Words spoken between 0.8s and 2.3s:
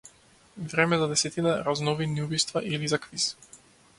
за десетина разновидни